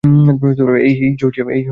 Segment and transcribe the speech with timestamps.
[0.81, 1.45] এই, জর্জিয়া।